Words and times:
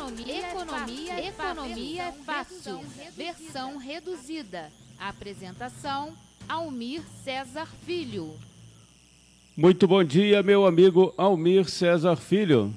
Economia, 0.00 0.50
economia, 0.50 1.12
é 1.12 1.28
economia 1.28 2.02
é 2.04 2.12
fácil. 2.24 2.80
Versão 3.14 3.76
reduzida. 3.76 4.70
Apresentação: 4.98 6.16
Almir 6.48 7.02
César 7.22 7.66
Filho. 7.66 8.34
Muito 9.54 9.86
bom 9.86 10.02
dia, 10.02 10.42
meu 10.42 10.64
amigo 10.64 11.12
Almir 11.18 11.68
César 11.68 12.16
Filho. 12.16 12.72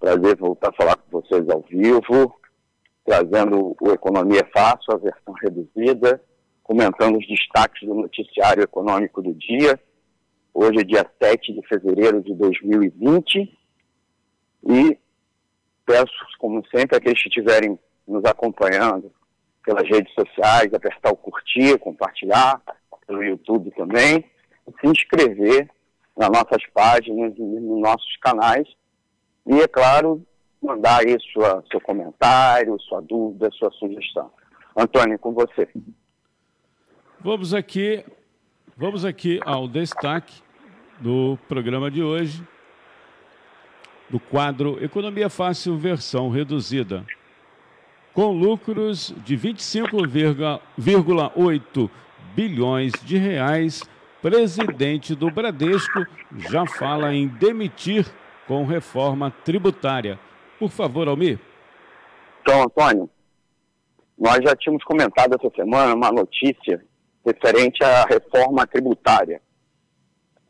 Prazer 0.00 0.36
voltar 0.38 0.70
a 0.70 0.72
falar 0.72 0.96
com 0.96 1.20
vocês 1.20 1.46
ao 1.50 1.60
vivo, 1.60 2.34
trazendo 3.04 3.76
o 3.78 3.90
Economia 3.92 4.40
é 4.40 4.50
Fácil, 4.58 4.94
a 4.94 4.96
versão 4.96 5.34
reduzida, 5.42 6.22
comentando 6.64 7.18
os 7.18 7.28
destaques 7.28 7.86
do 7.86 7.94
noticiário 7.94 8.64
econômico 8.64 9.22
do 9.22 9.32
dia. 9.34 9.78
Hoje 10.52 10.80
é 10.80 10.84
dia 10.84 11.06
7 11.22 11.52
de 11.52 11.66
fevereiro 11.68 12.20
de 12.22 12.34
2020 12.34 13.56
e 14.66 14.98
peço, 15.86 16.12
como 16.38 16.64
sempre, 16.74 16.96
aqueles 16.96 17.22
que 17.22 17.28
estiverem 17.28 17.78
nos 18.08 18.24
acompanhando 18.24 19.12
pelas 19.64 19.88
redes 19.88 20.12
sociais, 20.14 20.72
apertar 20.74 21.12
o 21.12 21.16
curtir, 21.16 21.78
compartilhar, 21.78 22.60
pelo 23.06 23.22
YouTube 23.22 23.70
também, 23.72 24.24
e 24.66 24.72
se 24.80 24.86
inscrever 24.86 25.70
nas 26.16 26.30
nossas 26.30 26.64
páginas 26.72 27.34
e 27.36 27.42
nos 27.42 27.80
nossos 27.80 28.16
canais 28.16 28.66
e, 29.46 29.60
é 29.60 29.68
claro, 29.68 30.24
mandar 30.62 31.00
aí 31.00 31.16
sua, 31.32 31.62
seu 31.70 31.80
comentário, 31.80 32.80
sua 32.80 33.02
dúvida, 33.02 33.50
sua 33.52 33.70
sugestão. 33.72 34.30
Antônio, 34.74 35.18
com 35.18 35.32
você. 35.32 35.68
Vamos 37.24 37.52
aqui, 37.54 38.04
vamos 38.76 39.02
aqui 39.02 39.40
ao 39.46 39.66
destaque 39.66 40.42
do 41.00 41.38
programa 41.48 41.90
de 41.90 42.02
hoje, 42.02 42.46
do 44.10 44.20
quadro 44.20 44.76
Economia 44.84 45.30
Fácil 45.30 45.78
versão 45.78 46.28
reduzida. 46.28 47.02
Com 48.12 48.30
lucros 48.30 49.14
de 49.24 49.38
25,8 49.38 51.90
bilhões 52.34 52.92
de 53.02 53.16
reais, 53.16 53.82
presidente 54.20 55.14
do 55.14 55.30
Bradesco 55.30 56.04
já 56.36 56.66
fala 56.66 57.14
em 57.14 57.26
demitir 57.26 58.04
com 58.46 58.66
reforma 58.66 59.30
tributária. 59.46 60.20
Por 60.58 60.68
favor, 60.68 61.08
Almir. 61.08 61.38
Então, 62.42 62.64
Antônio, 62.64 63.08
nós 64.18 64.44
já 64.44 64.54
tínhamos 64.54 64.84
comentado 64.84 65.34
essa 65.40 65.50
semana 65.56 65.94
uma 65.94 66.12
notícia 66.12 66.84
referente 67.24 67.82
à 67.82 68.04
reforma 68.04 68.66
tributária, 68.66 69.40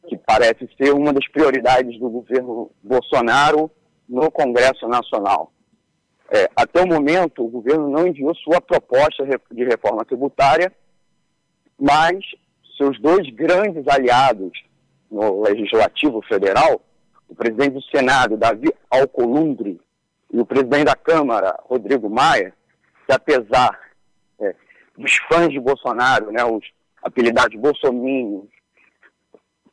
que 0.08 0.16
parece 0.18 0.68
ser 0.76 0.92
uma 0.92 1.12
das 1.12 1.26
prioridades 1.28 1.98
do 1.98 2.10
governo 2.10 2.70
Bolsonaro 2.82 3.70
no 4.08 4.30
Congresso 4.30 4.86
Nacional. 4.88 5.52
É, 6.30 6.48
até 6.56 6.82
o 6.82 6.86
momento, 6.86 7.44
o 7.44 7.48
governo 7.48 7.88
não 7.88 8.06
enviou 8.06 8.34
sua 8.34 8.60
proposta 8.60 9.24
de 9.50 9.64
reforma 9.64 10.04
tributária, 10.04 10.72
mas 11.78 12.18
seus 12.76 13.00
dois 13.00 13.28
grandes 13.30 13.86
aliados 13.86 14.52
no 15.10 15.42
Legislativo 15.42 16.20
Federal 16.22 16.80
o 17.28 17.34
presidente 17.34 17.72
do 17.72 17.82
Senado, 17.82 18.36
Davi 18.36 18.72
Alcolumbre, 18.90 19.80
e 20.32 20.38
o 20.38 20.46
presidente 20.46 20.84
da 20.84 20.96
Câmara, 20.96 21.58
Rodrigo 21.64 22.08
Maia, 22.08 22.52
que 23.06 23.12
apesar 23.12 23.78
dos 24.96 25.16
fãs 25.28 25.48
de 25.48 25.60
Bolsonaro, 25.60 26.30
né, 26.30 26.44
os 26.44 26.64
apelidados 27.02 27.58
bolsominions, 27.60 28.48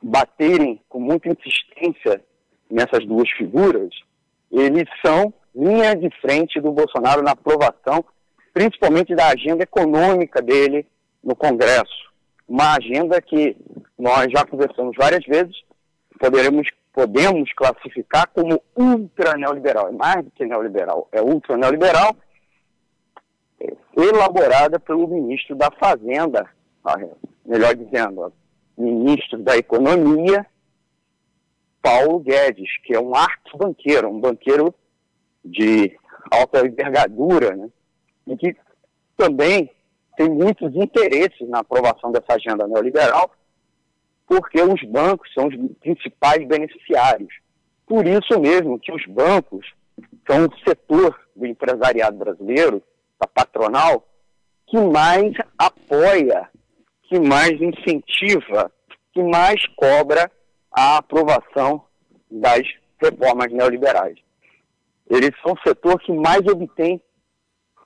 baterem 0.01 0.81
com 0.89 0.99
muita 0.99 1.29
insistência 1.29 2.23
nessas 2.69 3.05
duas 3.05 3.29
figuras, 3.31 3.89
eles 4.51 4.85
são 5.05 5.33
linha 5.55 5.95
de 5.95 6.09
frente 6.19 6.59
do 6.59 6.71
Bolsonaro 6.71 7.21
na 7.21 7.31
aprovação, 7.31 8.03
principalmente 8.53 9.15
da 9.15 9.27
agenda 9.27 9.63
econômica 9.63 10.41
dele 10.41 10.85
no 11.23 11.35
Congresso. 11.35 12.11
Uma 12.47 12.75
agenda 12.75 13.21
que 13.21 13.55
nós 13.97 14.27
já 14.31 14.45
conversamos 14.45 14.95
várias 14.97 15.25
vezes, 15.25 15.55
poderemos 16.19 16.67
podemos 16.93 17.51
classificar 17.53 18.27
como 18.33 18.61
ultra 18.75 19.37
neoliberal. 19.37 19.87
É 19.87 19.91
mais 19.91 20.25
do 20.25 20.31
que 20.31 20.45
neoliberal, 20.45 21.07
é 21.11 21.21
ultra 21.21 21.57
neoliberal, 21.57 22.15
elaborada 23.95 24.79
pelo 24.79 25.07
ministro 25.07 25.55
da 25.55 25.69
Fazenda, 25.71 26.49
melhor 27.45 27.75
dizendo, 27.75 28.31
ministro 28.77 29.39
da 29.39 29.57
Economia, 29.57 30.45
Paulo 31.81 32.19
Guedes, 32.19 32.69
que 32.83 32.93
é 32.93 32.99
um 32.99 33.15
arquibanqueiro, 33.15 34.09
um 34.09 34.19
banqueiro 34.19 34.73
de 35.43 35.97
alta 36.31 36.65
envergadura, 36.65 37.55
né? 37.55 37.69
e 38.27 38.37
que 38.37 38.55
também 39.17 39.69
tem 40.15 40.29
muitos 40.29 40.75
interesses 40.75 41.47
na 41.49 41.59
aprovação 41.59 42.11
dessa 42.11 42.33
agenda 42.35 42.67
neoliberal, 42.67 43.31
porque 44.27 44.61
os 44.61 44.81
bancos 44.83 45.31
são 45.33 45.47
os 45.47 45.55
principais 45.79 46.47
beneficiários. 46.47 47.33
Por 47.85 48.05
isso 48.07 48.39
mesmo 48.39 48.79
que 48.79 48.91
os 48.91 49.05
bancos 49.07 49.65
são 50.29 50.45
o 50.45 50.59
setor 50.67 51.19
do 51.35 51.45
empresariado 51.45 52.17
brasileiro, 52.17 52.81
patronal, 53.27 54.05
que 54.67 54.77
mais 54.77 55.33
apoia, 55.57 56.49
que 57.03 57.19
mais 57.19 57.51
incentiva, 57.61 58.71
que 59.13 59.21
mais 59.21 59.65
cobra 59.75 60.31
a 60.71 60.97
aprovação 60.97 61.83
das 62.29 62.61
reformas 63.01 63.51
neoliberais. 63.51 64.17
Eles 65.09 65.31
são 65.43 65.53
o 65.53 65.67
setor 65.67 65.99
que 65.99 66.13
mais 66.13 66.39
obtém 66.47 67.01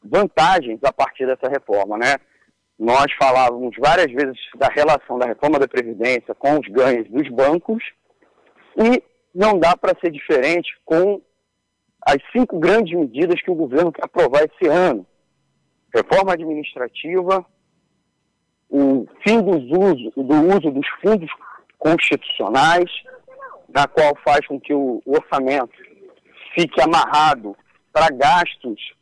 vantagens 0.03 0.79
a 0.83 0.93
partir 0.93 1.25
dessa 1.25 1.49
reforma, 1.49 1.97
né? 1.97 2.17
Nós 2.77 3.11
falávamos 3.17 3.75
várias 3.79 4.11
vezes 4.11 4.37
da 4.57 4.67
relação 4.67 5.17
da 5.17 5.25
reforma 5.25 5.57
da 5.57 5.67
Previdência 5.67 6.35
com 6.35 6.59
os 6.59 6.67
ganhos 6.67 7.09
dos 7.09 7.27
bancos 7.29 7.83
e 8.77 9.01
não 9.33 9.57
dá 9.57 9.75
para 9.75 9.97
ser 9.99 10.11
diferente 10.11 10.69
com 10.83 11.21
as 12.05 12.17
cinco 12.31 12.59
grandes 12.59 12.95
medidas 12.95 13.41
que 13.41 13.49
o 13.49 13.55
governo 13.55 13.91
quer 13.91 14.05
aprovar 14.05 14.43
esse 14.43 14.69
ano. 14.69 15.05
Reforma 15.95 16.33
administrativa, 16.33 17.45
o 18.69 19.07
fim 19.25 19.37
uso, 19.39 20.11
do 20.15 20.55
uso 20.55 20.71
dos 20.71 20.87
fundos 21.01 21.29
constitucionais, 21.77 22.91
na 23.69 23.87
qual 23.87 24.13
faz 24.23 24.45
com 24.45 24.59
que 24.59 24.73
o 24.73 25.01
orçamento 25.05 25.73
fique 26.53 26.81
amarrado 26.81 27.55
para 27.93 28.13
gastos 28.13 28.93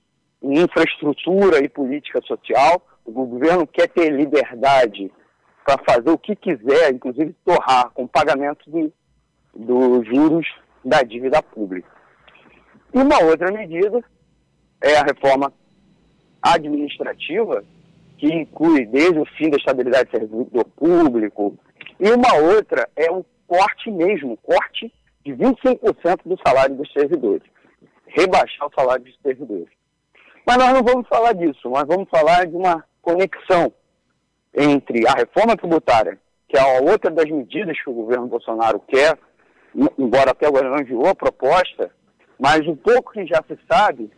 em 0.41 0.59
infraestrutura 0.59 1.63
e 1.63 1.69
política 1.69 2.21
social 2.21 2.81
o 3.05 3.11
governo 3.11 3.67
quer 3.67 3.87
ter 3.89 4.11
liberdade 4.11 5.11
para 5.65 5.77
fazer 5.83 6.09
o 6.09 6.17
que 6.17 6.35
quiser, 6.35 6.93
inclusive 6.93 7.35
torrar 7.45 7.89
com 7.91 8.07
pagamento 8.07 8.69
dos 9.53 10.07
juros 10.07 10.47
da 10.83 11.01
dívida 11.01 11.41
pública. 11.41 11.89
E 12.93 12.97
uma 12.97 13.21
outra 13.23 13.51
medida 13.51 14.03
é 14.81 14.97
a 14.97 15.03
reforma 15.03 15.51
administrativa, 16.43 17.63
que 18.17 18.27
inclui 18.27 18.85
desde 18.85 19.19
o 19.19 19.25
fim 19.25 19.49
da 19.49 19.57
estabilidade 19.57 20.09
do 20.09 20.19
servidor 20.19 20.65
público, 20.75 21.57
e 21.99 22.09
uma 22.11 22.35
outra 22.35 22.89
é 22.95 23.09
um 23.09 23.23
corte 23.47 23.89
mesmo, 23.89 24.37
corte 24.37 24.93
de 25.25 25.31
25% 25.33 26.19
do 26.25 26.37
salário 26.45 26.75
dos 26.75 26.91
servidores, 26.91 27.43
rebaixar 28.07 28.67
o 28.67 28.73
salário 28.77 29.05
dos 29.05 29.17
servidores. 29.21 29.69
Mas 30.45 30.57
nós 30.57 30.73
não 30.73 30.83
vamos 30.83 31.07
falar 31.07 31.33
disso, 31.33 31.69
nós 31.69 31.85
vamos 31.87 32.09
falar 32.09 32.45
de 32.45 32.55
uma 32.55 32.83
conexão 33.01 33.71
entre 34.53 35.07
a 35.07 35.13
reforma 35.13 35.55
tributária, 35.55 36.19
que 36.49 36.57
é 36.57 36.61
a 36.61 36.81
outra 36.81 37.09
das 37.09 37.29
medidas 37.29 37.81
que 37.81 37.89
o 37.89 37.93
governo 37.93 38.27
Bolsonaro 38.27 38.79
quer, 38.81 39.17
embora 39.97 40.31
até 40.31 40.47
agora 40.47 40.69
não 40.69 40.79
enviou 40.79 41.07
a 41.07 41.15
proposta, 41.15 41.89
mas 42.37 42.67
o 42.67 42.75
pouco 42.75 43.13
que 43.13 43.25
já 43.25 43.41
se 43.47 43.57
sabe 43.71 44.11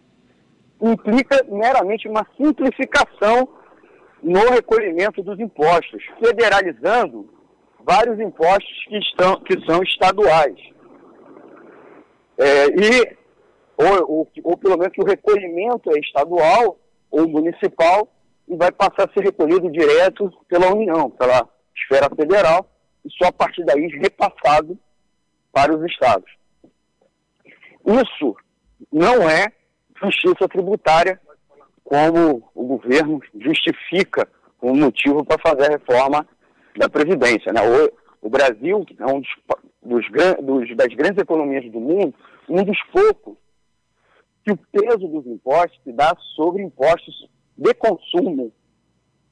implica 0.81 1.43
meramente 1.49 2.07
uma 2.07 2.25
simplificação 2.37 3.47
no 4.21 4.39
recolhimento 4.51 5.21
dos 5.21 5.39
impostos, 5.39 6.03
federalizando 6.23 7.29
vários 7.79 8.19
impostos 8.19 8.85
que, 8.87 8.97
estão, 8.97 9.39
que 9.41 9.65
são 9.65 9.81
estaduais. 9.83 10.57
É, 12.37 12.65
e, 12.67 13.17
ou, 13.77 14.11
ou, 14.11 14.31
ou 14.43 14.57
pelo 14.57 14.77
menos 14.77 14.93
que 14.93 15.01
o 15.01 15.05
recolhimento 15.05 15.95
é 15.95 15.99
estadual 15.99 16.77
ou 17.11 17.27
municipal 17.27 18.11
e 18.47 18.55
vai 18.55 18.71
passar 18.71 19.09
a 19.09 19.13
ser 19.13 19.23
recolhido 19.23 19.71
direto 19.71 20.31
pela 20.47 20.73
União, 20.73 21.09
pela 21.11 21.47
esfera 21.75 22.09
federal, 22.15 22.69
e 23.03 23.11
só 23.11 23.29
a 23.29 23.31
partir 23.31 23.63
daí 23.63 23.87
repassado 23.87 24.77
para 25.51 25.75
os 25.75 25.83
estados. 25.91 26.29
Isso 27.85 28.35
não 28.91 29.29
é 29.29 29.47
justiça 30.01 30.47
tributária, 30.47 31.19
como 31.83 32.49
o 32.53 32.65
governo 32.65 33.21
justifica 33.39 34.27
como 34.57 34.75
motivo 34.75 35.23
para 35.23 35.41
fazer 35.41 35.69
a 35.69 35.77
reforma 35.77 36.27
da 36.75 36.89
Previdência. 36.89 37.53
Né? 37.53 37.61
O, 37.61 38.27
o 38.27 38.29
Brasil 38.29 38.85
é 38.99 39.05
um 39.05 39.21
dos, 39.21 39.29
dos, 39.83 40.05
dos, 40.41 40.75
das 40.75 40.93
grandes 40.95 41.21
economias 41.21 41.71
do 41.71 41.79
mundo, 41.79 42.13
um 42.49 42.63
dos 42.63 42.77
poucos 42.91 43.37
que 44.43 44.51
o 44.51 44.57
peso 44.57 45.07
dos 45.07 45.25
impostos 45.25 45.79
se 45.83 45.91
dá 45.91 46.15
sobre 46.35 46.63
impostos 46.63 47.27
de 47.57 47.73
consumo 47.73 48.51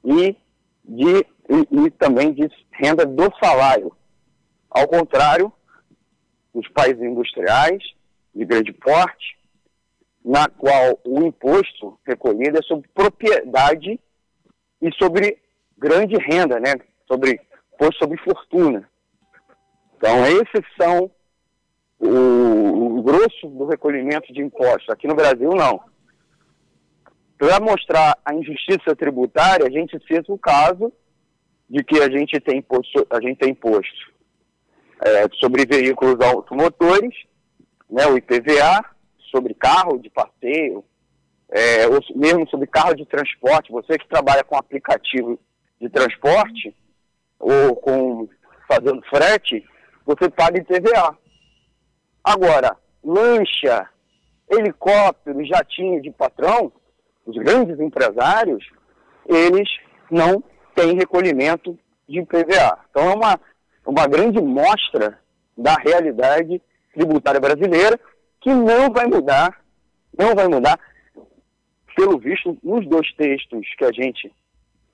e, 0.04 0.36
de, 0.84 1.26
e, 1.50 1.86
e 1.86 1.92
também 1.92 2.34
de 2.34 2.50
renda 2.72 3.06
do 3.06 3.32
salário. 3.42 3.96
Ao 4.70 4.88
contrário 4.88 5.52
dos 6.54 6.68
países 6.70 7.02
industriais 7.02 7.84
de 8.34 8.46
grande 8.46 8.74
porte, 8.74 9.38
na 10.24 10.48
qual 10.48 11.00
o 11.06 11.24
imposto 11.24 12.00
recolhido 12.06 12.58
é 12.58 12.62
sobre 12.62 12.88
propriedade 12.94 14.00
e 14.82 14.92
sobre 14.96 15.38
grande 15.78 16.16
renda, 16.16 16.60
né? 16.60 16.74
Sobre 17.08 17.40
imposto 17.74 18.00
sobre 18.00 18.18
fortuna. 18.20 18.90
Então, 19.98 20.26
esses 20.26 20.66
são 20.80 21.12
o, 22.00 22.98
o 23.00 23.04
grosso 23.04 23.48
do 23.48 23.66
recolhimento 23.66 24.32
de 24.34 24.42
impostos. 24.42 24.90
Aqui 24.90 25.08
no 25.08 25.16
Brasil, 25.16 25.50
não. 25.52 25.82
Para 27.38 27.60
mostrar 27.60 28.18
a 28.24 28.34
injustiça 28.34 28.96
tributária, 28.96 29.66
a 29.66 29.70
gente 29.70 29.98
cita 30.08 30.32
o 30.32 30.38
caso 30.38 30.92
de 31.70 31.84
que 31.84 32.00
a 32.00 32.10
gente 32.10 32.40
tem 32.40 32.60
imposto, 32.60 33.06
a 33.10 33.20
gente 33.22 33.38
tem 33.38 33.52
imposto 33.52 34.14
é, 35.06 35.28
sobre 35.40 35.66
veículos 35.66 36.20
automotores, 36.22 37.16
né, 37.90 38.06
o 38.08 38.18
IPVA, 38.18 38.86
sobre 39.34 39.56
carro 39.56 39.98
de 39.98 40.10
passeio, 40.12 40.86
é, 41.50 41.88
ou 41.88 42.00
mesmo 42.16 42.48
sobre 42.50 42.68
carro 42.68 42.94
de 42.94 43.06
transporte, 43.06 43.72
você 43.72 43.98
que 43.98 44.08
trabalha 44.08 44.44
com 44.44 44.56
aplicativo 44.56 45.40
de 45.82 45.90
transporte 45.90 46.76
ou 47.40 47.76
com 47.76 48.30
fazendo 48.68 49.02
frete, 49.10 49.66
você 50.06 50.30
paga 50.30 50.60
IPVA. 50.60 51.18
Agora, 52.24 52.78
lancha, 53.04 53.90
helicóptero, 54.50 55.46
jatinho 55.46 56.02
de 56.02 56.12
patrão, 56.12 56.72
os 57.26 57.36
grandes 57.38 57.80
empresários, 57.80 58.66
eles 59.26 59.70
não 60.10 60.44
têm 60.76 60.96
recolhimento 60.96 61.78
de 62.08 62.20
IPVA. 62.20 62.80
Então 62.90 63.12
é 63.12 63.16
uma, 63.16 63.40
uma 63.86 64.08
grande 64.08 64.42
mostra 64.42 65.20
da 65.58 65.76
realidade 65.76 66.62
tributária 66.94 67.40
brasileira 67.40 68.00
que 68.44 68.54
não 68.54 68.92
vai 68.92 69.08
mudar, 69.08 69.58
não 70.18 70.36
vai 70.36 70.48
mudar, 70.48 70.78
pelo 71.96 72.20
visto, 72.20 72.58
nos 72.62 72.86
dois 72.88 73.12
textos 73.14 73.66
que 73.78 73.86
a 73.86 73.92
gente 73.92 74.32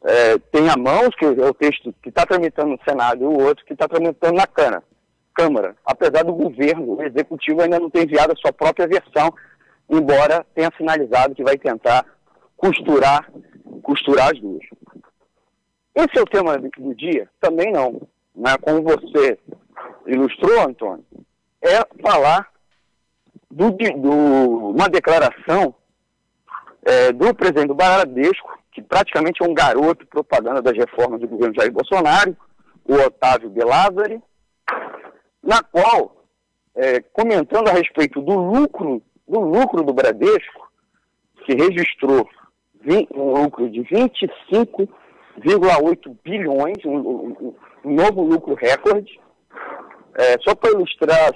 é, 0.03 0.37
tem 0.37 0.69
a 0.69 0.77
mão, 0.77 1.09
que 1.09 1.25
é 1.25 1.29
o 1.29 1.53
texto 1.53 1.93
que 2.01 2.09
está 2.09 2.25
tramitando 2.25 2.69
no 2.69 2.79
Senado 2.87 3.23
e 3.23 3.25
o 3.25 3.41
outro 3.41 3.65
que 3.65 3.73
está 3.73 3.87
tramitando 3.87 4.35
na 4.35 4.45
Câmara. 4.45 4.83
Câmara, 5.33 5.75
apesar 5.85 6.23
do 6.23 6.33
governo, 6.33 6.95
o 6.95 7.01
executivo 7.01 7.61
ainda 7.61 7.79
não 7.79 7.89
ter 7.89 8.03
enviado 8.03 8.33
a 8.33 8.35
sua 8.35 8.53
própria 8.53 8.87
versão, 8.87 9.33
embora 9.89 10.45
tenha 10.53 10.71
sinalizado 10.77 11.33
que 11.33 11.43
vai 11.43 11.57
tentar 11.57 12.05
costurar, 12.55 13.31
costurar 13.81 14.31
as 14.31 14.39
duas. 14.39 14.63
Esse 15.95 16.19
é 16.19 16.21
o 16.21 16.25
tema 16.25 16.57
do 16.57 16.93
dia? 16.93 17.27
Também 17.39 17.71
não. 17.71 18.01
Né? 18.35 18.55
Como 18.61 18.83
você 18.83 19.39
ilustrou, 20.05 20.61
Antônio, 20.61 21.05
é 21.61 21.79
falar 22.01 22.47
do, 23.51 23.71
do 23.71 24.69
uma 24.69 24.87
declaração 24.87 25.75
é, 26.85 27.11
do 27.11 27.33
presidente 27.33 27.67
do 27.67 27.75
Bradesco, 27.75 28.57
que 28.71 28.81
praticamente 28.81 29.43
é 29.43 29.45
um 29.45 29.53
garoto 29.53 30.07
propaganda 30.07 30.61
das 30.61 30.77
reformas 30.77 31.19
do 31.19 31.27
governo 31.27 31.53
Jair 31.55 31.69
Bolsonaro, 31.71 32.37
o 32.85 32.93
Otávio 32.93 33.49
Belázari, 33.49 34.21
na 35.43 35.61
qual, 35.63 36.23
é, 36.75 37.01
comentando 37.01 37.67
a 37.69 37.73
respeito 37.73 38.21
do 38.21 38.33
lucro, 38.33 39.01
do 39.27 39.39
lucro 39.39 39.83
do 39.83 39.93
Bradesco, 39.93 40.69
que 41.45 41.55
registrou 41.55 42.29
um 43.13 43.43
lucro 43.43 43.69
de 43.69 43.81
25,8 43.81 46.17
bilhões, 46.23 46.77
um, 46.85 46.97
um, 46.97 47.53
um, 47.83 47.93
novo 47.93 48.21
lucro 48.21 48.55
recorde. 48.55 49.19
É, 50.15 50.37
só 50.39 50.55
para 50.55 50.71
ilustrar 50.71 51.35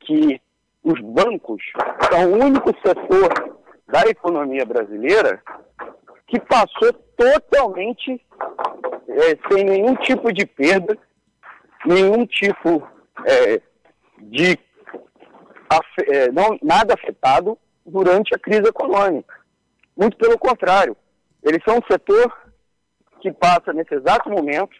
que 0.00 0.38
os 0.86 1.00
bancos 1.00 1.60
são 2.08 2.32
o 2.32 2.44
único 2.44 2.70
setor 2.80 3.58
da 3.88 4.02
economia 4.02 4.64
brasileira 4.64 5.42
que 6.28 6.38
passou 6.38 6.92
totalmente 7.16 8.24
é, 9.08 9.36
sem 9.50 9.64
nenhum 9.64 9.96
tipo 9.96 10.32
de 10.32 10.46
perda, 10.46 10.96
nenhum 11.84 12.24
tipo 12.24 12.86
é, 13.26 13.60
de 14.18 14.56
é, 16.06 16.30
não, 16.30 16.56
nada 16.62 16.94
afetado 16.94 17.58
durante 17.84 18.32
a 18.32 18.38
crise 18.38 18.68
econômica. 18.68 19.34
Muito 19.96 20.16
pelo 20.16 20.38
contrário, 20.38 20.96
eles 21.42 21.62
são 21.64 21.78
um 21.78 21.90
setor 21.90 22.32
que 23.20 23.32
passa 23.32 23.72
nesse 23.72 23.92
exato 23.92 24.30
momento 24.30 24.76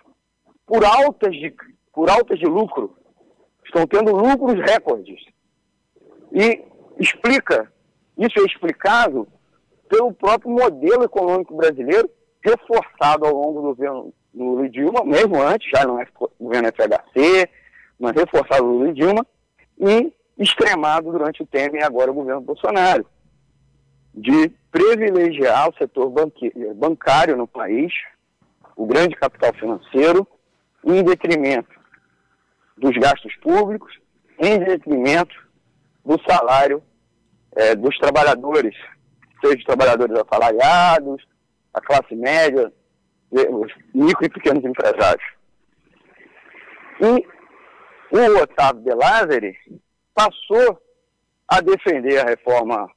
por 0.64 0.84
altas 0.84 1.34
de, 1.34 1.52
por 1.92 2.08
altas 2.08 2.38
de 2.38 2.46
lucro, 2.46 2.96
estão 3.64 3.84
tendo 3.88 4.14
lucros 4.14 4.54
recordes. 4.60 5.35
E 6.38 6.62
explica, 6.98 7.72
isso 8.18 8.38
é 8.38 8.42
explicado 8.42 9.26
pelo 9.88 10.12
próprio 10.12 10.50
modelo 10.50 11.04
econômico 11.04 11.56
brasileiro, 11.56 12.10
reforçado 12.44 13.24
ao 13.24 13.32
longo 13.32 13.62
do 13.62 13.68
governo 13.68 14.12
Lula 14.34 14.68
Dilma, 14.68 15.02
mesmo 15.02 15.42
antes, 15.42 15.70
já 15.70 15.86
no 15.86 15.98
governo 16.38 16.68
FHC, 16.68 17.48
mas 17.98 18.12
reforçado 18.14 18.64
do 18.64 18.70
Lula 18.70 18.92
Dilma, 18.92 19.26
e 19.78 20.12
extremado 20.36 21.11
durante 21.11 21.42
o 21.42 21.46
Temer 21.46 21.80
e 21.80 21.84
agora 21.84 22.11
o 22.11 22.14
governo 22.14 22.42
Bolsonaro, 22.42 23.06
de 24.12 24.52
privilegiar 24.70 25.70
o 25.70 25.76
setor 25.78 26.12
bancário 26.75 27.34
no 27.34 27.49
país, 27.49 27.94
o 28.76 28.84
grande 28.84 29.16
capital 29.16 29.54
financeiro, 29.54 30.28
em 30.84 31.02
detrimento 31.02 31.75
dos 32.76 32.94
gastos 32.99 33.34
públicos, 33.37 33.99
em 34.38 34.58
detrimento 34.58 35.45
do 36.06 36.16
salário 36.26 36.82
é, 37.56 37.75
dos 37.75 37.98
trabalhadores, 37.98 38.75
seja 39.40 39.58
os 39.58 39.64
trabalhadores 39.64 40.16
assalariados, 40.16 41.26
a 41.75 41.80
classe 41.80 42.14
média, 42.14 42.72
os 43.30 43.72
micro 43.92 44.25
e 44.25 44.30
pequenos 44.30 44.64
empresários. 44.64 45.25
E 47.00 47.26
o 48.16 48.42
Otávio 48.42 48.82
de 48.82 48.94
Lázari 48.94 49.56
passou 50.14 50.80
a 51.48 51.60
defender 51.60 52.20
a 52.20 52.30
reforma 52.30 52.88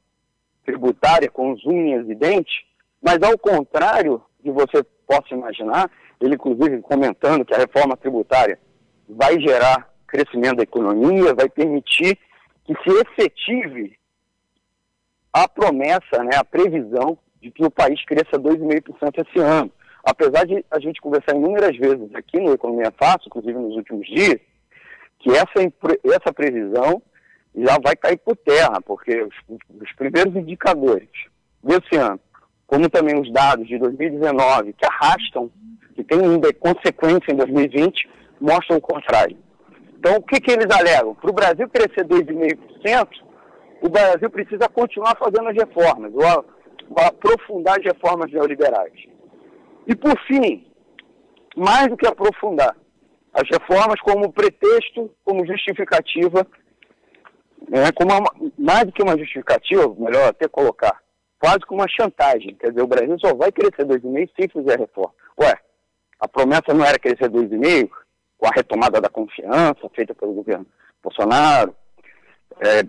tributária 0.63 1.29
com 1.29 1.51
os 1.51 1.65
unhas 1.65 2.07
e 2.07 2.13
dentes, 2.13 2.53
mas 3.01 3.17
ao 3.23 3.37
contrário 3.37 4.21
de 4.39 4.51
você 4.51 4.83
possa 5.07 5.33
imaginar, 5.33 5.89
ele 6.21 6.35
inclusive 6.35 6.81
comentando 6.81 7.43
que 7.43 7.55
a 7.55 7.57
reforma 7.57 7.97
tributária 7.97 8.59
vai 9.07 9.39
gerar 9.39 9.89
crescimento 10.05 10.57
da 10.57 10.63
economia, 10.63 11.33
vai 11.33 11.49
permitir 11.49 12.17
que 12.69 12.75
se 12.83 13.01
efetive 13.01 13.97
a 15.33 15.47
promessa, 15.47 16.23
né, 16.23 16.35
a 16.35 16.43
previsão 16.43 17.17
de 17.41 17.49
que 17.49 17.65
o 17.65 17.71
país 17.71 18.03
cresça 18.05 18.37
2,5% 18.37 19.25
esse 19.27 19.39
ano. 19.39 19.71
Apesar 20.03 20.45
de 20.45 20.63
a 20.69 20.79
gente 20.79 21.01
conversar 21.01 21.35
inúmeras 21.35 21.75
vezes 21.75 22.13
aqui 22.13 22.39
no 22.39 22.53
Economia 22.53 22.93
Fácil, 22.95 23.27
inclusive 23.27 23.57
nos 23.57 23.75
últimos 23.75 24.05
dias, 24.05 24.39
que 25.17 25.31
essa, 25.31 25.73
essa 26.15 26.31
previsão 26.31 27.01
já 27.55 27.77
vai 27.83 27.95
cair 27.95 28.17
por 28.17 28.37
terra, 28.37 28.79
porque 28.81 29.19
os, 29.23 29.59
os 29.81 29.91
primeiros 29.93 30.35
indicadores 30.35 31.09
desse 31.63 31.95
ano, 31.95 32.19
como 32.67 32.87
também 32.87 33.19
os 33.19 33.31
dados 33.33 33.67
de 33.67 33.79
2019, 33.79 34.73
que 34.73 34.85
arrastam, 34.85 35.49
que 35.95 36.05
ainda 36.13 36.53
consequência 36.53 37.31
em 37.31 37.35
2020, 37.35 38.07
mostram 38.39 38.77
o 38.77 38.81
contrário. 38.81 39.35
Então, 39.99 40.15
o 40.15 40.21
que, 40.21 40.39
que 40.39 40.51
eles 40.51 40.67
alegam? 40.71 41.13
Para 41.13 41.29
o 41.29 41.33
Brasil 41.33 41.69
crescer 41.69 42.05
2,5%, 42.07 43.09
o 43.81 43.89
Brasil 43.89 44.29
precisa 44.29 44.69
continuar 44.69 45.17
fazendo 45.17 45.49
as 45.49 45.55
reformas, 45.55 46.13
ou, 46.13 46.45
ou 46.89 47.03
aprofundar 47.05 47.77
as 47.77 47.83
reformas 47.83 48.31
neoliberais. 48.31 48.93
E, 49.85 49.93
por 49.93 50.17
fim, 50.25 50.65
mais 51.55 51.87
do 51.87 51.97
que 51.97 52.07
aprofundar, 52.07 52.77
as 53.33 53.43
reformas 53.51 53.99
como 53.99 54.31
pretexto, 54.31 55.11
como 55.25 55.45
justificativa, 55.45 56.47
né, 57.67 57.91
como 57.93 58.13
uma, 58.13 58.51
mais 58.57 58.85
do 58.85 58.93
que 58.93 59.03
uma 59.03 59.17
justificativa, 59.17 59.93
melhor 59.97 60.29
até 60.29 60.47
colocar, 60.47 60.97
quase 61.37 61.59
como 61.67 61.81
uma 61.81 61.89
chantagem. 61.89 62.55
Quer 62.55 62.69
dizer, 62.69 62.83
o 62.83 62.87
Brasil 62.87 63.19
só 63.19 63.35
vai 63.35 63.51
crescer 63.51 63.85
2,5 63.85 64.29
se 64.39 64.47
fizer 64.47 64.79
reforma. 64.79 65.13
Ué, 65.41 65.53
a 66.21 66.27
promessa 66.27 66.73
não 66.73 66.85
era 66.85 66.97
crescer 66.97 67.29
2,5 67.29 67.89
com 68.39 68.47
a 68.47 68.51
retomada 68.51 69.01
da 69.01 69.09
confiança 69.09 69.89
feita 69.93 70.15
pelo 70.15 70.33
governo 70.33 70.65
Bolsonaro, 71.03 71.75
é, 72.59 72.83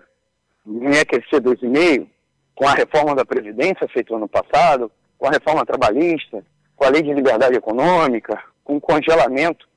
ia 0.65 1.05
crescer 1.05 1.41
2,5 1.41 2.07
com 2.55 2.67
a 2.67 2.73
reforma 2.73 3.13
da 3.13 3.25
Previdência 3.25 3.87
feita 3.89 4.11
no 4.11 4.17
ano 4.17 4.29
passado, 4.29 4.91
com 5.17 5.27
a 5.27 5.31
reforma 5.31 5.65
trabalhista, 5.65 6.43
com 6.75 6.85
a 6.85 6.89
lei 6.89 7.01
de 7.03 7.13
liberdade 7.13 7.55
econômica, 7.55 8.41
com 8.63 8.77
o 8.77 8.81
congelamento 8.81 9.67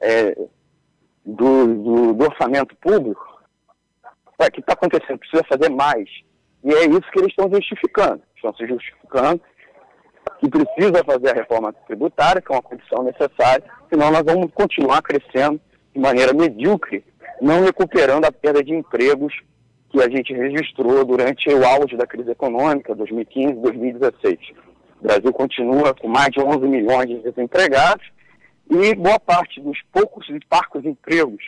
é, 0.00 0.36
do, 1.24 1.66
do, 1.66 2.12
do, 2.12 2.24
orçamento 2.24 2.76
público, 2.76 3.42
o 4.26 4.50
que 4.50 4.60
está 4.60 4.74
acontecendo? 4.74 5.18
Precisa 5.18 5.42
fazer 5.48 5.70
mais. 5.70 6.08
E 6.62 6.72
é 6.74 6.84
isso 6.86 7.10
que 7.10 7.18
eles 7.18 7.30
estão 7.30 7.50
justificando. 7.50 8.22
Estão 8.36 8.54
se 8.54 8.66
justificando 8.66 9.40
que 10.40 10.48
precisa 10.48 11.04
fazer 11.04 11.30
a 11.30 11.34
reforma 11.34 11.72
tributária, 11.86 12.42
que 12.42 12.52
é 12.52 12.54
uma 12.54 12.62
condição 12.62 13.02
necessária, 13.02 13.64
senão 13.88 14.10
nós 14.10 14.22
vamos 14.22 14.50
continuar 14.52 15.02
crescendo 15.02 15.60
de 15.94 16.00
maneira 16.00 16.32
medíocre, 16.32 17.04
não 17.40 17.64
recuperando 17.64 18.24
a 18.24 18.32
perda 18.32 18.62
de 18.62 18.74
empregos 18.74 19.34
que 19.90 20.02
a 20.02 20.08
gente 20.08 20.34
registrou 20.34 21.04
durante 21.04 21.48
o 21.48 21.64
auge 21.64 21.96
da 21.96 22.06
crise 22.06 22.30
econômica, 22.30 22.94
2015, 22.94 23.54
2016. 23.54 24.38
O 25.00 25.06
Brasil 25.06 25.32
continua 25.32 25.94
com 25.94 26.08
mais 26.08 26.30
de 26.30 26.40
11 26.40 26.58
milhões 26.66 27.08
de 27.08 27.18
desempregados 27.20 28.04
e 28.70 28.94
boa 28.94 29.20
parte 29.20 29.60
dos 29.60 29.78
poucos 29.92 30.28
e 30.28 30.40
parcos 30.48 30.84
empregos 30.84 31.42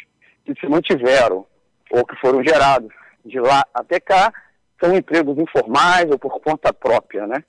que 0.45 0.55
se 0.61 0.69
mantiveram 0.69 1.45
ou 1.91 2.05
que 2.05 2.15
foram 2.17 2.43
gerados 2.45 2.93
de 3.25 3.41
lá 3.41 3.65
até 3.75 3.99
cá 3.99 4.33
são 4.81 4.95
empregos 4.95 5.39
informais 5.39 6.07
ou 6.11 6.19
por 6.19 6.39
conta 6.41 6.73
própria, 6.73 7.27
né? 7.27 7.43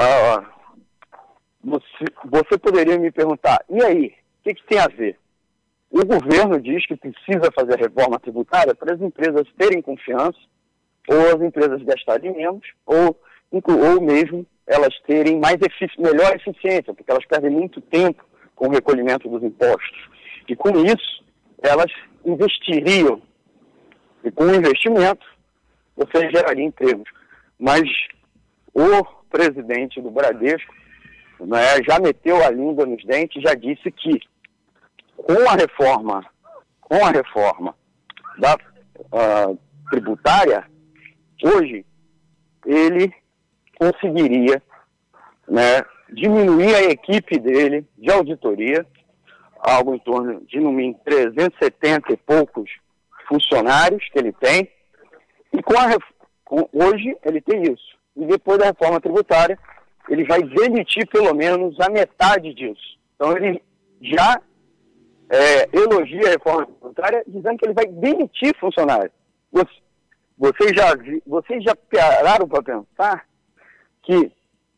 Ah, 0.00 0.44
você, 1.60 2.04
você 2.24 2.56
poderia 2.56 2.96
me 2.96 3.10
perguntar, 3.10 3.64
e 3.68 3.82
aí, 3.82 4.06
o 4.06 4.44
que, 4.44 4.54
que 4.54 4.66
tem 4.66 4.78
a 4.78 4.86
ver? 4.86 5.18
O 5.90 6.04
governo 6.04 6.60
diz 6.60 6.86
que 6.86 6.96
precisa 6.96 7.50
fazer 7.52 7.74
a 7.74 7.82
reforma 7.88 8.20
tributária 8.20 8.76
para 8.76 8.94
as 8.94 9.00
empresas 9.00 9.42
terem 9.58 9.82
confiança, 9.82 10.38
ou 11.08 11.34
as 11.34 11.42
empresas 11.42 11.82
gastarem 11.82 12.32
menos, 12.32 12.64
ou, 12.86 13.20
ou 13.50 14.00
mesmo 14.00 14.46
elas 14.68 14.96
terem 15.04 15.40
mais 15.40 15.56
efici 15.60 16.00
melhor 16.00 16.32
eficiência, 16.36 16.94
porque 16.94 17.10
elas 17.10 17.26
perdem 17.26 17.50
muito 17.50 17.80
tempo 17.80 18.24
com 18.54 18.68
o 18.68 18.70
recolhimento 18.70 19.28
dos 19.28 19.42
impostos. 19.42 20.08
E 20.46 20.54
com 20.54 20.70
isso, 20.84 21.24
elas 21.60 21.90
investiriam. 22.24 23.20
E 24.22 24.30
com 24.30 24.44
o 24.44 24.54
investimento, 24.54 25.26
você 25.96 26.30
geraria 26.30 26.64
empregos. 26.64 27.10
Mas 27.58 27.82
o 28.72 29.17
presidente 29.28 30.00
do 30.00 30.10
Bradesco 30.10 30.74
né, 31.40 31.82
já 31.88 31.98
meteu 32.00 32.44
a 32.44 32.50
língua 32.50 32.84
nos 32.84 33.04
dentes, 33.04 33.42
já 33.42 33.54
disse 33.54 33.90
que 33.90 34.20
com 35.16 35.48
a 35.48 35.54
reforma, 35.54 36.24
com 36.80 37.04
a 37.04 37.10
reforma 37.10 37.74
da 38.38 38.54
uh, 38.54 39.58
tributária, 39.90 40.64
hoje 41.42 41.84
ele 42.64 43.12
conseguiria 43.78 44.62
né, 45.46 45.82
diminuir 46.10 46.74
a 46.74 46.82
equipe 46.84 47.38
dele 47.38 47.86
de 47.96 48.10
auditoria, 48.10 48.86
algo 49.60 49.94
em 49.94 49.98
torno 49.98 50.40
de 50.42 50.58
no 50.60 50.72
mínimo 50.72 51.00
370 51.04 52.12
e 52.12 52.16
poucos 52.16 52.70
funcionários 53.28 54.08
que 54.10 54.18
ele 54.18 54.32
tem, 54.32 54.70
e 55.52 55.62
com 55.62 55.78
a 55.78 55.96
com, 56.44 56.68
hoje 56.72 57.16
ele 57.24 57.40
tem 57.40 57.62
isso 57.62 57.97
e 58.18 58.26
depois 58.26 58.58
da 58.58 58.66
reforma 58.66 59.00
tributária, 59.00 59.58
ele 60.08 60.24
vai 60.24 60.42
demitir 60.42 61.06
pelo 61.08 61.34
menos 61.34 61.78
a 61.80 61.88
metade 61.88 62.52
disso. 62.52 62.98
Então 63.14 63.36
ele 63.36 63.62
já 64.00 64.40
é, 65.30 65.68
elogia 65.72 66.26
a 66.26 66.30
reforma 66.30 66.66
tributária 66.66 67.22
dizendo 67.26 67.58
que 67.58 67.66
ele 67.66 67.74
vai 67.74 67.86
demitir 67.86 68.56
funcionários. 68.58 69.12
Vocês 70.36 70.72
já, 70.74 70.94
vocês 71.26 71.62
já 71.64 71.74
pararam 71.74 72.48
para 72.48 72.62
pensar 72.62 73.26
que 74.02 74.30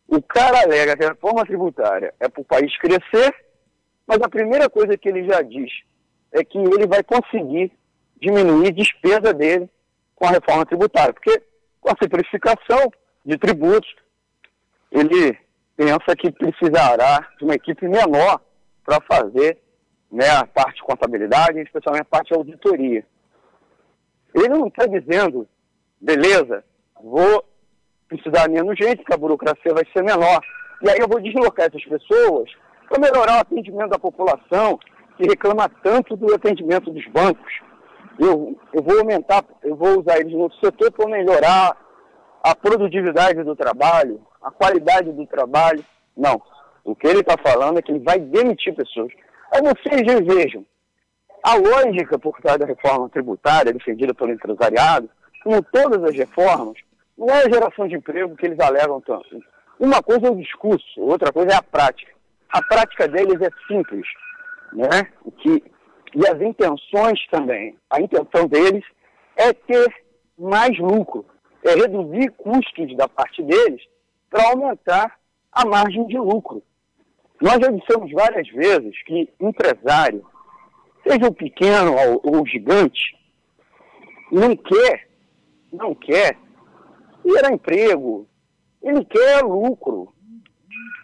o 0.09 0.21
cara 0.23 0.63
alega 0.63 0.97
que 0.97 1.05
a 1.05 1.11
reforma 1.11 1.45
tributária 1.45 2.15
é 2.19 2.29
para 2.29 2.41
o 2.41 2.45
país 2.45 2.77
crescer, 2.79 3.35
mas 4.07 4.21
a 4.23 4.29
primeira 4.29 4.69
coisa 4.69 4.97
que 4.97 5.09
ele 5.09 5.25
já 5.25 5.41
diz 5.43 5.71
é 6.33 6.43
que 6.43 6.59
ele 6.59 6.87
vai 6.87 7.03
conseguir 7.03 7.73
diminuir 8.21 8.69
a 8.69 8.73
despesa 8.73 9.33
dele 9.33 9.69
com 10.15 10.27
a 10.27 10.31
reforma 10.31 10.67
tributária. 10.67 11.13
Porque 11.13 11.43
com 11.81 11.91
a 11.91 11.97
simplificação, 12.03 12.91
de 13.31 13.39
tributos, 13.39 13.95
ele 14.91 15.39
pensa 15.77 16.17
que 16.19 16.33
precisará 16.33 17.29
de 17.39 17.45
uma 17.45 17.55
equipe 17.55 17.87
menor 17.89 18.41
para 18.85 19.01
fazer 19.01 19.59
né, 20.11 20.29
a 20.29 20.45
parte 20.45 20.77
de 20.77 20.83
contabilidade, 20.83 21.61
especialmente 21.61 22.03
a 22.03 22.17
parte 22.17 22.29
de 22.29 22.35
auditoria. 22.35 23.07
Ele 24.35 24.49
não 24.49 24.67
está 24.67 24.87
dizendo, 24.87 25.49
beleza, 26.01 26.65
vou 27.03 27.45
precisar 28.09 28.49
menos 28.49 28.77
gente, 28.77 28.99
porque 28.99 29.15
a 29.15 29.19
burocracia 29.19 29.73
vai 29.73 29.85
ser 29.93 30.03
menor. 30.03 30.41
E 30.83 30.91
aí 30.91 30.99
eu 30.99 31.09
vou 31.09 31.21
deslocar 31.21 31.67
essas 31.67 31.85
pessoas 31.85 32.51
para 32.89 33.01
melhorar 33.01 33.37
o 33.37 33.41
atendimento 33.41 33.91
da 33.91 33.99
população 33.99 34.79
que 35.17 35.29
reclama 35.29 35.69
tanto 35.83 36.17
do 36.17 36.35
atendimento 36.35 36.91
dos 36.91 37.07
bancos. 37.09 37.53
Eu, 38.19 38.59
eu 38.73 38.83
vou 38.83 38.99
aumentar, 38.99 39.45
eu 39.63 39.77
vou 39.77 40.01
usar 40.01 40.19
eles 40.19 40.33
no 40.33 40.51
setor 40.55 40.91
para 40.91 41.09
melhorar 41.09 41.77
a 42.43 42.55
produtividade 42.55 43.43
do 43.43 43.55
trabalho, 43.55 44.21
a 44.43 44.51
qualidade 44.51 45.13
do 45.13 45.27
trabalho. 45.27 45.85
Não. 46.17 46.41
O 46.85 46.95
que 46.95 47.07
ele 47.07 47.21
está 47.21 47.37
falando 47.37 47.79
é 47.79 47.83
que 47.83 47.93
ele 47.93 48.01
vai 48.01 48.19
demitir 48.19 48.75
pessoas. 48.75 49.13
Aí 49.53 49.61
vocês 49.63 50.03
vejam, 50.25 50.65
a 51.43 51.55
lógica 51.55 52.19
por 52.19 52.41
trás 52.41 52.59
da 52.59 52.67
reforma 52.67 53.09
tributária 53.09 53.73
defendida 53.73 54.15
pelo 54.15 54.33
empresariado, 54.33 55.11
como 55.43 55.63
todas 55.63 56.03
as 56.05 56.17
reformas, 56.17 56.77
não 57.17 57.29
é 57.29 57.45
a 57.45 57.51
geração 57.51 57.87
de 57.87 57.97
emprego 57.97 58.37
que 58.37 58.47
eles 58.47 58.61
alegam 58.61 59.01
tanto. 59.01 59.43
Uma 59.79 60.03
coisa 60.03 60.29
é 60.29 60.31
o 60.31 60.37
discurso, 60.37 61.01
outra 61.01 61.33
coisa 61.33 61.53
é 61.53 61.57
a 61.57 61.63
prática. 61.63 62.13
A 62.51 62.63
prática 62.63 63.09
deles 63.09 63.41
é 63.41 63.51
simples, 63.67 64.07
né? 64.73 65.07
Que, 65.39 65.63
e 66.15 66.27
as 66.27 66.41
intenções 66.41 67.19
também. 67.31 67.77
A 67.91 68.01
intenção 68.01 68.47
deles 68.47 68.85
é 69.37 69.53
ter 69.53 69.95
mais 70.39 70.79
lucro 70.79 71.25
é 71.65 71.75
reduzir 71.75 72.31
custos 72.33 72.97
da 72.97 73.09
parte 73.09 73.43
deles 73.43 73.83
para 74.29 74.49
aumentar 74.49 75.19
a 75.53 75.67
margem 75.67 76.07
de 76.07 76.17
lucro. 76.17 76.63
Nós 77.41 77.59
já 77.59 77.71
dissemos 77.71 78.13
várias 78.13 78.49
vezes 78.49 79.03
que 79.05 79.29
empresário, 79.41 80.25
seja 81.07 81.27
o 81.27 81.35
pequeno 81.35 81.95
ou 82.23 82.43
o 82.43 82.47
gigante, 82.47 83.17
não 84.31 84.55
quer, 84.55 85.09
não 85.73 85.95
quer 85.95 86.37
gerar 87.25 87.53
emprego, 87.53 88.29
ele 88.83 89.05
quer 89.05 89.43
lucro. 89.43 90.13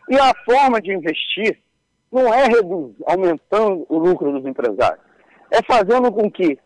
E 0.08 0.16
a 0.18 0.32
forma 0.44 0.80
de 0.80 0.92
investir 0.92 1.60
não 2.12 2.32
é 2.32 2.44
reduzir, 2.44 2.96
aumentando 3.06 3.84
o 3.88 3.98
lucro 3.98 4.32
dos 4.32 4.46
empresários, 4.46 5.04
é 5.50 5.62
fazendo 5.62 6.12
com 6.12 6.30
que 6.30 6.58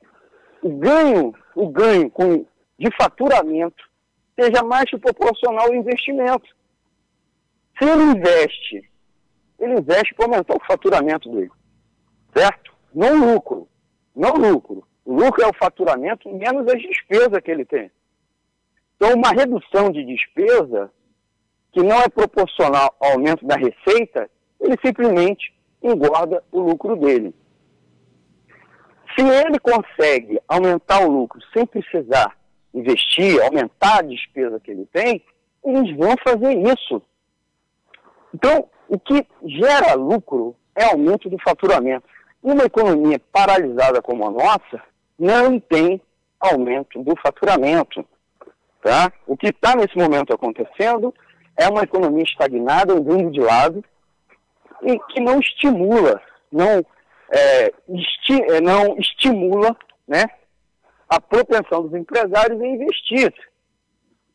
o 0.63 0.69
ganho, 0.69 1.35
o 1.55 1.69
ganho 1.69 2.11
com 2.11 2.45
de 2.81 2.91
faturamento 2.97 3.85
seja 4.35 4.63
mais 4.63 4.89
que 4.89 4.97
proporcional 4.97 5.67
ao 5.67 5.75
investimento. 5.75 6.49
Se 7.79 7.87
ele 7.87 8.03
investe, 8.19 8.91
ele 9.59 9.75
investe 9.81 10.15
para 10.15 10.25
aumentar 10.25 10.57
o 10.57 10.65
faturamento 10.67 11.31
dele, 11.31 11.51
certo? 12.35 12.73
Não 12.95 13.35
lucro, 13.35 13.69
não 14.17 14.33
lucro. 14.33 14.83
O 15.05 15.13
lucro 15.13 15.43
é 15.43 15.47
o 15.47 15.55
faturamento 15.55 16.27
menos 16.31 16.67
as 16.73 16.81
despesas 16.81 17.39
que 17.45 17.51
ele 17.51 17.67
tem. 17.67 17.91
Então, 18.97 19.13
uma 19.13 19.31
redução 19.31 19.91
de 19.91 20.03
despesa 20.05 20.91
que 21.73 21.83
não 21.83 22.01
é 22.01 22.09
proporcional 22.09 22.97
ao 22.99 23.13
aumento 23.13 23.47
da 23.47 23.57
receita, 23.57 24.31
ele 24.59 24.77
simplesmente 24.83 25.55
engorda 25.83 26.43
o 26.51 26.61
lucro 26.61 26.97
dele. 26.97 27.35
Se 29.15 29.23
ele 29.23 29.59
consegue 29.59 30.41
aumentar 30.49 31.05
o 31.05 31.11
lucro 31.11 31.41
sem 31.53 31.67
precisar 31.67 32.40
investir, 32.73 33.43
aumentar 33.43 33.99
a 33.99 34.03
despesa 34.03 34.61
que 34.61 34.71
ele 34.71 34.87
tem, 34.93 35.25
eles 35.65 35.97
vão 35.97 36.15
fazer 36.25 36.57
isso. 36.59 37.03
Então, 38.35 38.69
o 38.89 38.99
que 38.99 39.27
gera 39.45 39.95
lucro 39.95 40.57
é 40.75 40.85
aumento 40.85 41.29
do 41.29 41.39
faturamento. 41.43 42.05
Uma 42.43 42.65
economia 42.65 43.21
paralisada 43.33 44.01
como 44.01 44.27
a 44.27 44.31
nossa 44.31 44.83
não 45.19 45.61
tem 45.61 46.01
aumento 46.41 47.03
do 47.03 47.15
faturamento. 47.17 48.05
Tá? 48.83 49.13
O 49.27 49.37
que 49.37 49.49
está 49.49 49.77
nesse 49.77 49.97
momento 49.97 50.33
acontecendo 50.33 51.15
é 51.57 51.69
uma 51.69 51.83
economia 51.83 52.25
estagnada, 52.25 52.95
andando 52.95 53.31
de 53.31 53.41
lado, 53.41 53.85
e 54.83 54.99
que 55.13 55.21
não 55.21 55.39
estimula, 55.39 56.21
não, 56.51 56.85
é, 57.31 57.73
esti 57.91 58.43
é, 58.51 58.61
não 58.63 58.97
estimula 58.97 59.77
né, 60.09 60.25
a 61.11 61.21
propensão 61.21 61.83
dos 61.83 61.93
empresários 61.93 62.61
em 62.63 62.77
investir. 62.77 63.35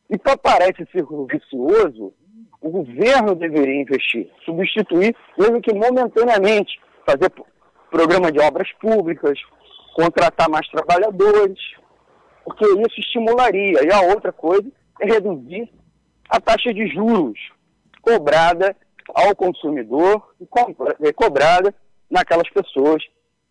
E 0.10 0.18
para 0.18 0.38
parar 0.38 0.70
esse 0.70 0.86
círculo 0.92 1.26
vicioso, 1.26 2.14
o 2.62 2.70
governo 2.70 3.34
deveria 3.34 3.82
investir, 3.82 4.30
substituir, 4.44 5.16
mesmo 5.38 5.62
que 5.62 5.74
momentaneamente, 5.74 6.80
fazer 7.06 7.32
programa 7.90 8.32
de 8.32 8.40
obras 8.40 8.70
públicas, 8.74 9.40
contratar 9.96 10.50
mais 10.50 10.68
trabalhadores, 10.68 11.60
porque 12.44 12.66
isso 12.66 13.00
estimularia. 13.00 13.84
E 13.84 13.92
a 13.92 14.02
outra 14.02 14.34
coisa 14.34 14.70
é 15.00 15.06
reduzir 15.06 15.72
a 16.30 16.40
taxa 16.42 16.74
de 16.74 16.88
juros 16.88 17.40
cobrada 18.02 18.76
ao 19.14 19.36
consumidor 19.36 20.36
e 20.42 21.14
cobrada 21.14 21.74
naquelas 22.10 22.50
pessoas 22.50 23.04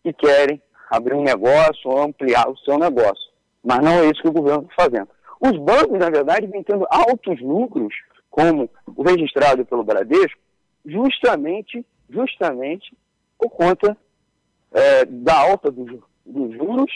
que 0.02 0.12
querem 0.12 0.60
abrir 0.90 1.14
um 1.14 1.22
negócio 1.22 1.90
ou 1.90 2.02
ampliar 2.02 2.48
o 2.48 2.56
seu 2.58 2.78
negócio. 2.78 3.32
Mas 3.62 3.78
não 3.80 3.92
é 3.92 4.06
isso 4.06 4.22
que 4.22 4.28
o 4.28 4.32
governo 4.32 4.66
está 4.70 4.84
fazendo. 4.84 5.08
Os 5.40 5.58
bancos, 5.58 5.98
na 5.98 6.10
verdade, 6.10 6.46
vêm 6.46 6.62
tendo 6.62 6.86
altos 6.90 7.40
lucros, 7.40 7.94
como 8.30 8.68
o 8.86 9.02
registrado 9.02 9.64
pelo 9.64 9.84
Bradesco, 9.84 10.40
justamente, 10.84 11.84
justamente 12.10 12.96
por 13.38 13.50
conta 13.50 13.96
é, 14.72 15.04
da 15.04 15.38
alta 15.38 15.70
dos, 15.70 16.00
dos 16.24 16.56
juros 16.56 16.90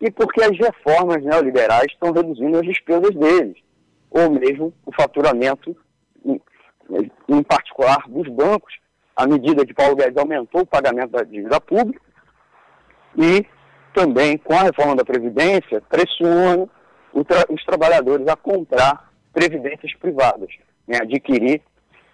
e 0.00 0.10
porque 0.10 0.42
as 0.42 0.56
reformas 0.58 1.22
neoliberais 1.24 1.86
estão 1.90 2.12
reduzindo 2.12 2.58
as 2.58 2.66
despesas 2.66 3.14
deles, 3.14 3.56
ou 4.10 4.30
mesmo 4.30 4.72
o 4.84 4.92
faturamento, 4.92 5.76
em, 6.24 6.40
em 7.28 7.42
particular 7.42 8.04
dos 8.08 8.28
bancos, 8.28 8.74
à 9.14 9.26
medida 9.26 9.64
que 9.64 9.74
Paulo 9.74 9.96
Guedes 9.96 10.16
aumentou 10.16 10.62
o 10.62 10.66
pagamento 10.66 11.10
da 11.10 11.22
dívida 11.22 11.60
pública 11.60 12.00
e 13.16 13.46
também 13.94 14.36
com 14.36 14.54
a 14.54 14.62
reforma 14.62 14.96
da 14.96 15.04
Previdência 15.04 15.80
pressiona 15.88 16.68
tra 17.26 17.46
os 17.48 17.64
trabalhadores 17.64 18.28
a 18.28 18.36
comprar 18.36 19.10
previdências 19.32 19.94
privadas, 19.94 20.50
né, 20.86 20.98
adquirir 21.00 21.62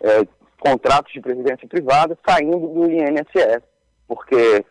é, 0.00 0.26
contratos 0.58 1.12
de 1.12 1.20
previdência 1.20 1.66
privada 1.68 2.16
saindo 2.26 2.58
do 2.58 2.90
INSS, 2.90 3.62
porque 4.06 4.64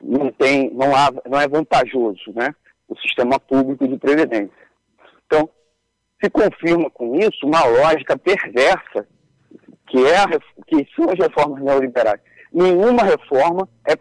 não 0.00 0.30
tem, 0.32 0.70
não, 0.74 0.94
há, 0.94 1.10
não 1.28 1.40
é 1.40 1.48
vantajoso, 1.48 2.32
né, 2.34 2.54
o 2.88 2.96
sistema 2.98 3.38
público 3.40 3.86
de 3.88 3.96
previdência. 3.96 4.50
Então, 5.26 5.48
se 6.22 6.28
confirma 6.28 6.90
com 6.90 7.14
isso 7.16 7.46
uma 7.46 7.64
lógica 7.64 8.18
perversa 8.18 9.06
que 9.90 9.98
é 10.06 10.18
a, 10.18 10.26
que 10.66 10.86
são 10.94 11.10
as 11.10 11.18
reformas 11.18 11.62
neoliberais. 11.62 12.20
Nenhuma 12.52 13.02
reforma 13.02 13.68
é 13.86 13.96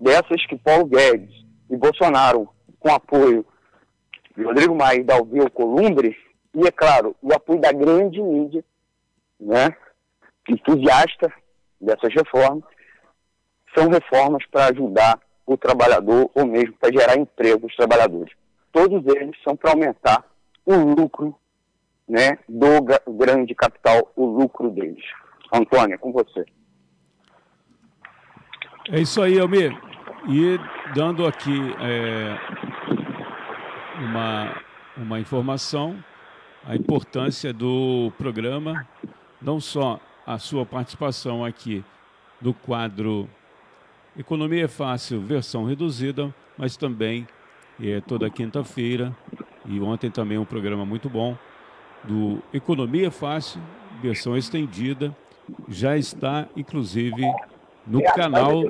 dessas 0.00 0.44
que 0.46 0.56
Paulo 0.56 0.86
Guedes 0.86 1.34
e 1.68 1.76
Bolsonaro, 1.76 2.48
com 2.78 2.90
apoio 2.90 3.44
de 4.36 4.42
Rodrigo 4.42 4.74
Maia 4.74 5.00
e 5.00 5.04
Dalvi 5.04 5.40
Alcolumbre, 5.40 6.16
e, 6.54 6.66
é 6.66 6.70
claro, 6.70 7.14
o 7.22 7.32
apoio 7.32 7.60
da 7.60 7.70
grande 7.70 8.20
mídia, 8.20 8.64
né, 9.38 9.76
entusiasta 10.48 11.32
dessas 11.80 12.12
reformas, 12.14 12.64
são 13.76 13.88
reformas 13.88 14.44
para 14.50 14.66
ajudar 14.66 15.20
o 15.46 15.56
trabalhador 15.56 16.30
ou 16.34 16.46
mesmo 16.46 16.74
para 16.74 16.92
gerar 16.92 17.16
emprego 17.16 17.66
aos 17.66 17.76
trabalhadores. 17.76 18.34
Todos 18.72 19.04
eles 19.14 19.36
são 19.44 19.56
para 19.56 19.72
aumentar 19.72 20.24
o 20.64 20.74
lucro 20.74 21.36
né, 22.08 22.38
do 22.48 23.14
grande 23.14 23.54
capital, 23.54 24.12
o 24.16 24.24
lucro 24.24 24.70
deles. 24.70 25.04
Antônia, 25.52 25.98
com 25.98 26.12
você. 26.12 26.44
É 28.90 29.00
isso 29.00 29.22
aí, 29.22 29.38
Almir. 29.38 29.89
E 30.28 30.60
dando 30.94 31.26
aqui 31.26 31.58
é, 31.80 32.38
uma, 33.98 34.54
uma 34.96 35.20
informação, 35.20 36.02
a 36.66 36.76
importância 36.76 37.52
do 37.52 38.12
programa, 38.18 38.86
não 39.40 39.60
só 39.60 39.98
a 40.26 40.38
sua 40.38 40.66
participação 40.66 41.44
aqui 41.44 41.84
no 42.40 42.52
quadro 42.52 43.28
Economia 44.16 44.64
é 44.64 44.68
Fácil, 44.68 45.20
versão 45.20 45.64
reduzida, 45.64 46.34
mas 46.58 46.76
também 46.76 47.26
é, 47.80 48.00
toda 48.00 48.28
quinta-feira, 48.28 49.16
e 49.64 49.80
ontem 49.80 50.10
também 50.10 50.36
um 50.36 50.44
programa 50.44 50.84
muito 50.84 51.08
bom, 51.08 51.36
do 52.04 52.42
Economia 52.52 53.06
é 53.06 53.10
Fácil, 53.10 53.62
versão 54.02 54.36
estendida, 54.36 55.16
já 55.68 55.96
está 55.96 56.46
inclusive 56.56 57.22
no 57.86 58.02
canal 58.02 58.62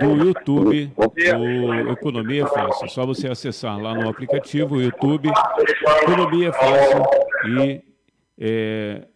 do 0.00 0.24
YouTube 0.24 0.92
do 0.96 1.90
Economia 1.92 2.44
é 2.44 2.46
Fácil. 2.46 2.88
Só 2.88 3.06
você 3.06 3.28
acessar 3.28 3.80
lá 3.80 3.94
no 3.94 4.08
aplicativo 4.08 4.80
YouTube 4.80 5.30
Economia 6.02 6.48
é 6.48 6.52
Fácil 6.52 7.02
e 7.46 7.82
é, 8.38 9.06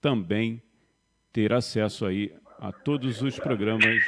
também 0.00 0.62
ter 1.32 1.52
acesso 1.52 2.06
aí 2.06 2.32
a 2.60 2.72
todos 2.72 3.20
os 3.22 3.38
programas 3.38 4.02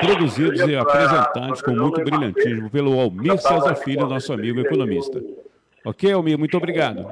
produzidos 0.00 0.60
e 0.60 0.76
apresentados 0.76 1.62
com 1.62 1.72
muito 1.72 2.02
brilhantismo 2.02 2.70
pelo 2.70 2.98
Almir 3.00 3.38
César 3.38 3.74
Filho, 3.76 4.06
nosso 4.06 4.32
amigo 4.32 4.60
economista. 4.60 5.20
Ok, 5.84 6.12
Almir? 6.12 6.38
Muito 6.38 6.56
obrigado. 6.56 7.06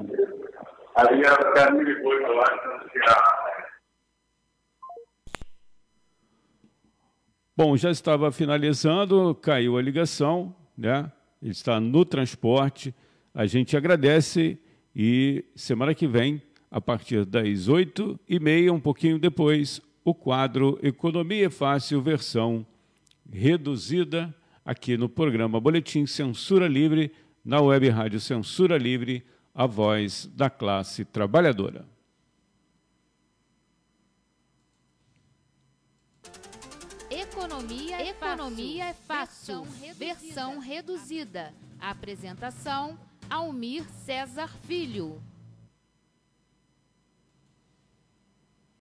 Bom, 7.59 7.75
já 7.75 7.91
estava 7.91 8.31
finalizando, 8.31 9.35
caiu 9.35 9.79
a 9.79 9.83
ligação, 9.83 10.55
né? 10.77 11.11
Ele 11.41 11.53
está 11.53 11.81
no 11.81 12.05
transporte. 12.05 12.95
A 13.33 13.47
gente 13.47 13.75
agradece 13.75 14.59
e 14.95 15.43
semana 15.55 15.95
que 15.95 16.07
vem, 16.07 16.43
a 16.71 16.83
partir 16.83 17.25
das 17.25 17.67
oito 17.67 18.21
e 18.29 18.39
meia, 18.39 18.71
um 18.71 18.79
pouquinho 18.79 19.19
depois, 19.19 19.81
o 20.05 20.13
quadro 20.13 20.79
Economia 20.83 21.49
Fácil, 21.49 22.03
versão 22.03 22.67
reduzida, 23.33 24.35
aqui 24.63 24.99
no 24.99 25.09
programa 25.09 25.59
Boletim 25.59 26.05
Censura 26.05 26.69
Livre, 26.69 27.11
na 27.43 27.59
web 27.63 27.89
rádio 27.89 28.21
Censura 28.21 28.77
Livre, 28.77 29.25
a 29.55 29.65
voz 29.65 30.31
da 30.37 30.51
classe 30.51 31.07
trabalhadora. 31.07 31.87
Economia, 38.37 38.91
é 38.91 38.93
fácil. 38.93 39.63
Versão 39.97 40.59
reduzida. 40.59 41.55
Apresentação: 41.81 42.99
Almir 43.31 43.83
César 44.05 44.51
Filho. 44.67 45.23